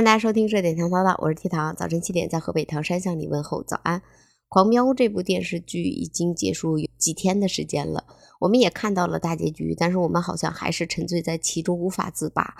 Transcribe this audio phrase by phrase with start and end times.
[0.00, 4.00] 迎大家收听《热点糖叨叨》，我是 T 糖，早晨七点在河北唐山向你问候早安。
[4.48, 8.06] 《狂飙》这部电视剧已经结束有几天的时间了，
[8.40, 12.54] 我们也看到了大结局，但是我们好像还是沉醉在其中无法自拔。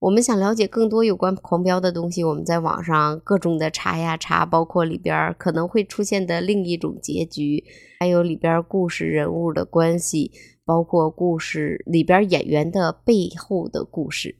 [0.00, 7.62] 我们想了解更多有关《狂飙》的东西，我们在网上各种的查呀查，包括里边可能会出现的另一种结局，
[8.00, 10.32] 还有里边故事人物的关系，
[10.64, 14.34] 包括故事里边演员的背后的故事。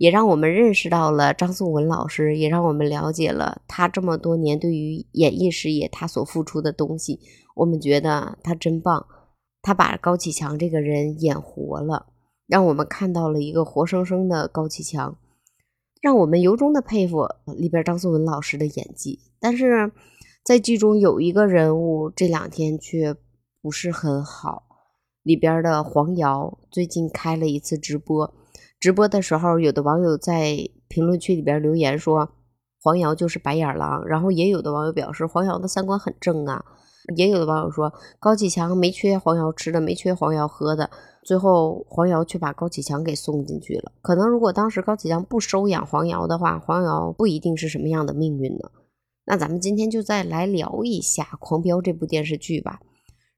[0.00, 7.20] 也让我们认识到了张颂文老师，也让我们了解了他这么多年对于演艺事业他所付出的东西。
[7.54, 9.04] 我们觉得他真棒，
[9.60, 12.06] 他把高启强这个人演活了，
[12.46, 15.18] 让我们看到了一个活生生的高启强，
[16.00, 19.20] 让我们由衷的佩服里边张颂文老师的演技。
[19.38, 19.92] 但是
[20.42, 23.14] 在剧中有一个人物这两天却
[23.60, 24.62] 不是很好，
[25.22, 28.32] 里边的黄瑶最近开了一次直播。
[28.80, 30.56] 直播的时候，有的网友在
[30.88, 32.30] 评论区里边留言说
[32.80, 36.64] 黄瑶就是白眼狼，然后也有的网友表示黄瑶的三观很正啊，
[37.14, 40.88] 也有的网友说高启强没缺黄瑶吃的，没缺黄瑶喝的，
[41.22, 43.92] 最后黄瑶却把高启强给送进去了。
[44.00, 48.70] 可能如果当时高启强不收养黄瑶的话，黄瑶不一定是什么样的命运呢？
[49.26, 52.80] 那咱们今天就再来聊一下《狂飙》这部电视剧吧。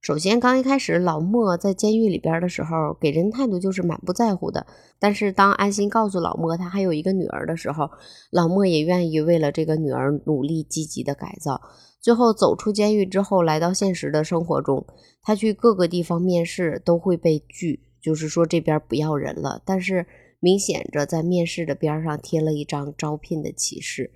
[0.02, 4.66] 首先，刚一开始，老莫在监狱里边的时候，给人态度就是满不在乎的。
[4.98, 7.88] 但是，当安心告诉老莫他还有一个女儿的时候，
[8.32, 11.60] 老莫也愿意为了这个女儿努力积极的改造。
[12.00, 14.84] 最后走出监狱之后，来到现实的生活中，
[15.22, 19.62] 他去各个地方面试都会被拒，就是说这边不要人了。
[19.64, 20.04] 但是，
[20.40, 24.10] 明显着在面试的边上贴了一张招聘的启示。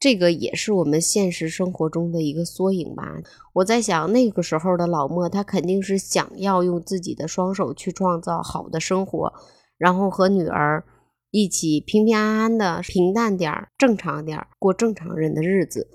[0.00, 3.04] 这个也是我们现实生活中的一个缩影吧。
[3.54, 9.32] 我在想，那个时候的老莫，他肯定是想要用自己的双手去创造好的生活，
[9.78, 10.84] 然后和女儿
[11.30, 15.88] 一起平平安安的、平淡点儿、正常点儿过正常人的日子。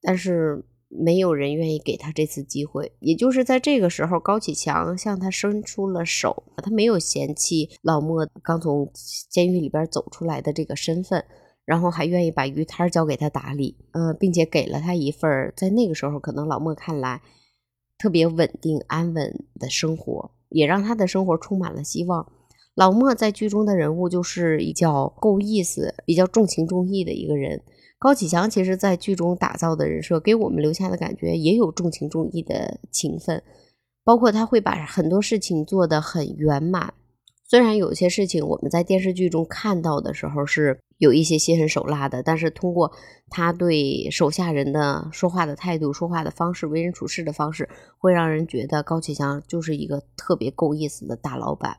[0.00, 2.92] 但是没有人愿意给他这次机会。
[3.00, 8.90] 也就是在这个时候，高启强向他伸出了手，他没有嫌弃老莫刚从
[9.28, 11.24] 监狱里边走出来的这个身份。
[11.64, 17.22] 然后还愿意把鱼摊交给他打理，呃，并且给了他一份在那个时候可能老莫看来
[17.96, 22.30] 特别稳定安稳的生活，也让他的生活充满了希望。
[22.74, 27.62] 老莫在剧中的人物就是比较够意思、比较重情重义的一个人。
[27.98, 33.42] 高启强其实，在剧中打造的人设给我们留下的感觉也有重情重义的情分，
[34.04, 36.92] 包括他会把很多事情做得很圆满。
[37.48, 40.78] 虽然有些事情我们在电视剧中看到的时候是。
[40.98, 42.92] 有一些心狠手辣的，但是通过
[43.28, 47.68] 他对手下人的说话的态度、说话的方式、为人处事的方式，
[47.98, 51.78] 会让人觉得高启强就是一个特别够意思的大老板。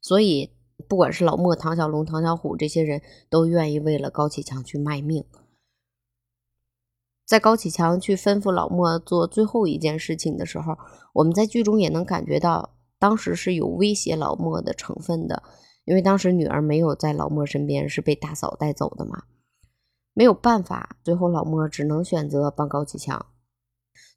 [0.00, 0.52] 所以，
[0.88, 5.24] 不管是老莫、唐小龙、唐小虎这些人都愿意为了高启强去卖命。
[7.26, 10.78] 在高启强去吩咐老莫做最后一件事情的时候，
[11.12, 15.42] 我们在剧中也能感觉到，当时是有威胁老莫的成分的。
[15.88, 19.22] 因为当时女儿没有在老莫身边，是被大嫂带走的嘛，
[20.12, 23.24] 没有办法，最后老莫只能选择帮高启强。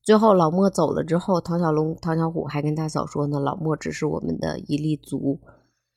[0.03, 5.39] 最后老莫走了之后，唐小龙、唐小虎还跟大嫂说呢：“老莫只是我们的一粒足。”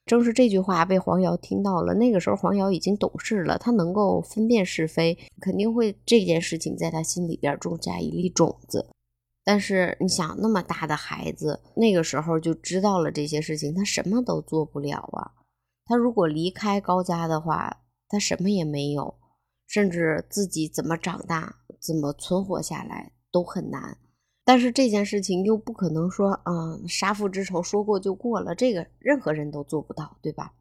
[0.06, 1.92] 正是这句话被黄瑶听到了。
[1.94, 8.86] 那个时候黄瑶已经懂事了，他能够分辨是非，肯定会这件事情在他心里边种下一粒种子。
[9.42, 15.32] 但是你想，那么大的孩子，那个时候就知道了这些事情，他什么都做不了啊。
[15.86, 19.14] 他如果离开高家的话，他什么也没有，
[19.66, 23.98] 甚至自己怎么长大、怎么存活下来都很难。
[24.44, 30.52] 但是这件事情又不可能说，嗯，杀父之仇说过就过了，这个任何人都做不到，对吧？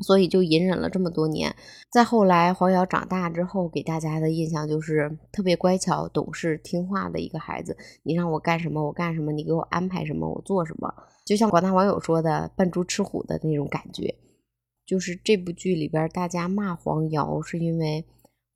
[0.00, 1.56] 所以就隐忍了这么多年。
[1.90, 7.74] 再后来，黄瑶长大之后，给大家的印象就是特别乖巧、懂事、听话的一个孩子。
[8.02, 10.92] 你让我干什么，我干什么；你给我安排什么，我做什么。
[11.24, 14.14] 就像广大网友说的“扮猪吃虎”的那种感觉。
[14.86, 18.04] 就是这部剧里边，大家骂黄瑶，是因为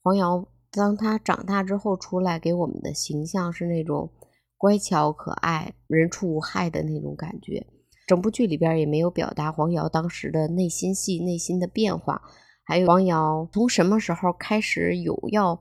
[0.02, 4.08] 黄瑶当她长大之后出来，给我们的形象是那种
[4.56, 7.66] 乖巧可爱、人畜无害的那种感觉。
[8.06, 12.22] 整部剧里边也没有表达黄瑶当时的内心戏、内心的变化，
[12.64, 15.60] 还有黄瑶从什么时候开始有要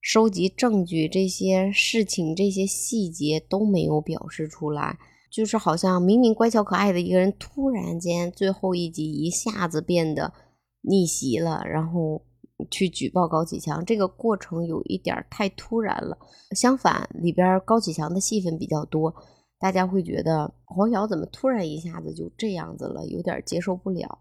[0.00, 4.98] 收集证据，这些事情、这些细节都没有表示出来。
[5.30, 10.32] 就是好像明明乖巧可爱的一个人，突然间最后一集一下子变得
[10.82, 12.22] 逆袭了，然后
[12.70, 16.18] 去举报高启强，这个过程有一点太突然了。
[16.56, 19.14] 相反，里边高启强的戏份比较多，
[19.58, 24.18] 大家会觉得黄瑶怎么突然一下子就这样子了，有点接受不了。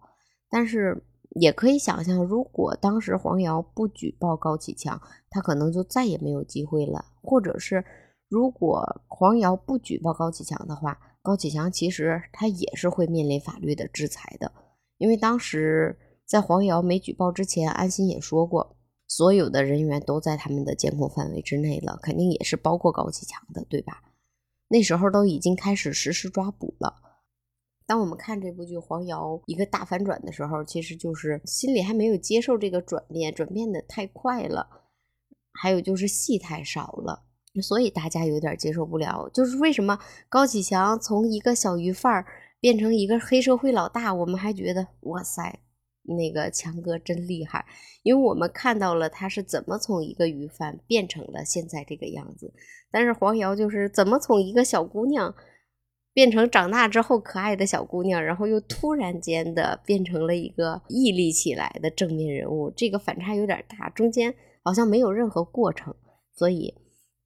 [0.50, 1.04] 但是
[1.40, 7.06] 也可以想象，如果当时黄瑶不举报高启强，他可能就再也没有机会了。
[7.22, 7.84] 或者是，
[8.30, 14.52] 如果黄瑶不举报高启强的话，高启强其实他也是会面临法律的制裁的。
[14.98, 18.76] 因为当时在黄瑶没举报之前，安心也说过，
[19.08, 24.04] 所有的人员都在他们的监控范围之内了，肯定也是包括高启强的，对吧？
[24.70, 26.96] 那时候都已经开始实施抓捕了。
[27.86, 34.68] 当我们看这部剧黄瑶一个大反转的时候，其实就是心里还没有接受这个转变，转变的太快了，
[35.54, 37.24] 还有就是戏太少了，
[37.62, 39.30] 所以大家有点接受不了。
[39.34, 39.98] 就是为什么
[40.30, 42.26] 高启强从一个小鱼贩
[42.60, 45.60] 变成一个黑社会老大，我们还觉得哇塞，
[46.04, 47.66] 那个强哥真厉害，
[48.04, 52.54] 因为我们看到了他是怎么从一个鱼贩变成了现在这个样子。
[52.92, 55.36] 但是黄瑶就是怎么从一个小姑娘。
[56.14, 64.34] 变成长大之后可爱的小姑娘，然后又突然间的变成了一个屹立起来的正面人物，这个反差有点大，中间
[64.64, 65.94] 好像没有任何过程，
[66.34, 66.74] 所以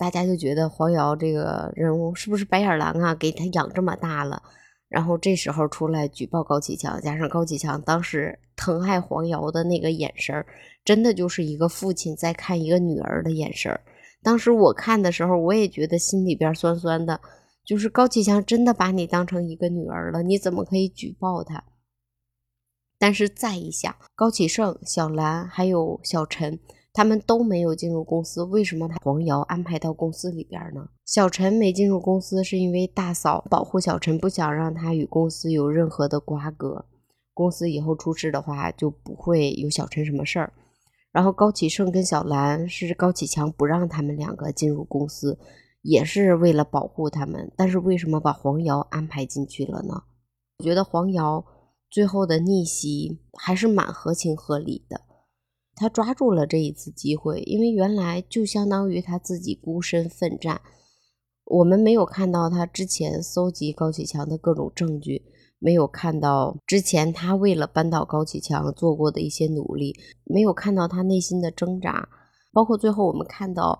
[0.01, 3.13] 大家就觉得黄瑶这个人物是不是白眼狼啊？
[3.13, 4.41] 给他养这么大了，
[4.89, 10.43] 然后这时候出来举报高启强，加上高启强当时疼爱黄瑶的那个眼神
[10.83, 13.79] 真的就是一个父亲在看一个女儿的眼神
[14.23, 17.21] 当时我看的时候，我也觉得心里边酸酸的。
[17.63, 21.63] 就是高启强真的把你当成一个女儿了，你怎么可以举报他？
[22.97, 26.59] 但是再一想，高启盛、小兰还有小陈，
[26.93, 30.89] 他们都没有进入公司，为什么把黄瑶安排到公司里边呢？
[31.05, 36.85] 小陈没进入公司是因为大嫂保护小陈，不想让他与公司有任何的瓜葛，
[37.33, 40.53] 公司以后出事的话就不会有小陈什么事儿。
[41.11, 45.37] 然后高启盛跟小兰是高启强不让他们两个进入公司。
[45.83, 50.03] 也是为了保护他们，但是为什么把黄瑶安排进去了呢？
[50.59, 51.43] 我觉得黄瑶
[51.89, 55.01] 最后的逆袭还是蛮合情合理的，
[55.75, 60.61] 他抓住了这一次机会，因为原来就相当于他自己孤身奋战，
[61.45, 65.23] 我们没有看到他之前搜集高启强的各种证据，
[65.59, 69.95] 没有看到之前他为了扳倒高启强做过的一些努力，
[70.25, 72.09] 没有看到他内心的挣扎，
[72.51, 73.79] 包括最后我们看到。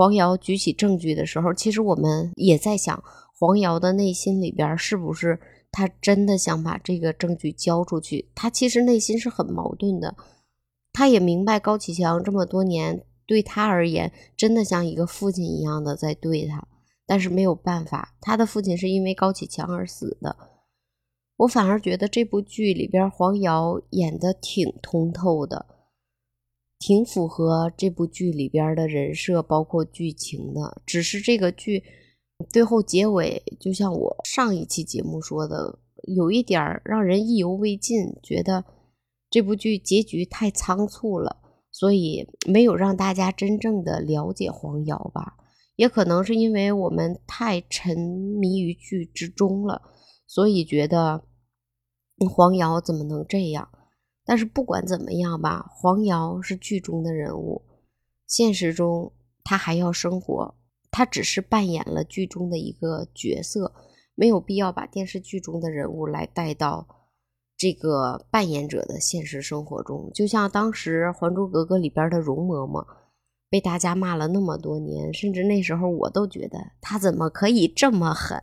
[0.00, 3.02] 黄瑶举起证据的时候，其实我们也在想，
[3.36, 5.40] 黄瑶的内心里边是不是
[5.72, 8.30] 他真的想把这个证据交出去？
[8.32, 10.14] 他其实内心是很矛盾的，
[10.98, 16.66] 他也明白高启强这么多年对他而言，真的像一个父亲一样的在对他，
[17.06, 20.36] 但是没有办法，他的父亲是因为高启强而死的。
[21.36, 25.66] 我反而觉得这部剧里边黄瑶演的挺通透的。
[26.80, 30.82] 挺符合这部剧里边的人设，包括剧情的。
[30.84, 31.84] 只是这个剧
[32.50, 35.78] 最后结尾，就像我上一期节目说的，
[36.08, 38.64] 有一点让人意犹未尽，觉得
[39.30, 41.38] 这部剧结局太仓促了，
[41.70, 45.36] 所以没有让大家真正的了解黄瑶吧。
[45.76, 49.82] 也可能是因为我们太沉迷于剧之中了，
[50.26, 51.24] 所以觉得
[52.28, 53.68] 黄瑶怎么能这样？
[54.24, 57.62] 但是不管怎么样吧，黄瑶是剧中的人物，
[58.26, 59.12] 现实中
[59.44, 60.54] 他还要生活，
[60.90, 63.72] 他只是扮演了剧中的一个角色，
[64.14, 66.86] 没有必要把电视剧中的人物来带到
[67.58, 70.10] 这个扮演者的现实生活中。
[70.14, 72.86] 就像当时《还珠格格》里边的容嬷嬷，
[73.50, 78.40] 被大家骂了那么多年，甚至那时候我都觉得他怎么可以这么狠？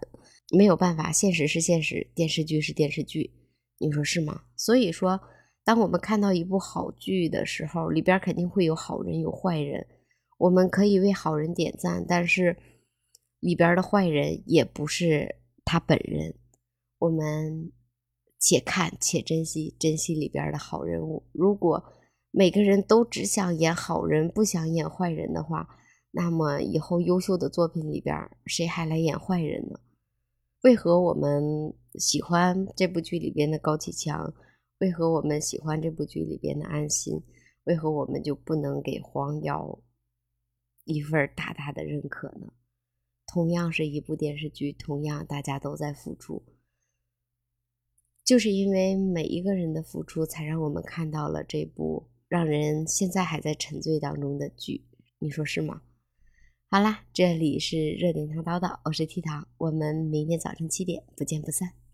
[0.56, 3.32] 没有办法，现实是现实，电视剧是电视剧，
[3.80, 4.42] 你说是吗？
[4.56, 5.20] 所以说。
[5.68, 9.88] 当我们看到一部好剧的时候，里边肯定会有好人有坏人，
[10.38, 12.56] 我们可以为好人点赞，但是
[13.40, 16.36] 里边的坏人也不是他本人。
[17.00, 17.72] 我们
[18.40, 21.24] 且看且珍惜，珍惜里边的好人物。
[21.32, 21.84] 如果
[22.32, 25.68] 每个人都只想演好人，不想演坏人的话，
[26.12, 28.16] 那么以后优秀的作品里边，
[28.46, 29.80] 谁还来演坏人呢？
[30.62, 34.34] 为何我们喜欢这部剧里边的高启强？
[34.80, 37.24] 为何我们喜欢这部剧里边的安心？
[37.64, 39.80] 为何我们就不能给黄瑶
[40.84, 42.52] 一份大大的认可呢？
[43.28, 46.44] 同样是一部电视剧，同样大家都在付出，
[48.26, 54.84] 就是因为每一个人的付出，才让我们看到了这部让人现在还在沉醉当中的剧。
[55.20, 55.84] 你说是吗？
[56.72, 61.85] 好啦，这里是热点糖叨叨，我是 T 糖，我们明天早晨七点不见不散。